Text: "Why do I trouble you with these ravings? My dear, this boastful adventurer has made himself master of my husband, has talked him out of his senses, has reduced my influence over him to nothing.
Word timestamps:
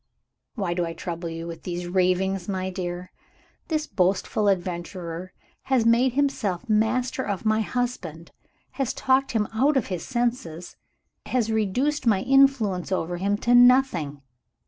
"Why 0.55 0.73
do 0.73 0.83
I 0.83 0.93
trouble 0.93 1.29
you 1.29 1.45
with 1.45 1.61
these 1.61 1.85
ravings? 1.85 2.49
My 2.49 2.71
dear, 2.71 3.11
this 3.67 3.85
boastful 3.85 4.47
adventurer 4.47 5.31
has 5.65 5.85
made 5.85 6.13
himself 6.13 6.67
master 6.67 7.21
of 7.21 7.45
my 7.45 7.61
husband, 7.61 8.31
has 8.71 8.95
talked 8.95 9.33
him 9.33 9.47
out 9.53 9.77
of 9.77 9.89
his 9.93 10.03
senses, 10.03 10.75
has 11.27 11.51
reduced 11.51 12.07
my 12.07 12.21
influence 12.21 12.91
over 12.91 13.17
him 13.17 13.37
to 13.45 13.53
nothing. 13.53 14.23